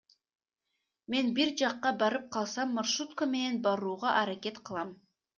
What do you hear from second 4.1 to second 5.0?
аракет кылам.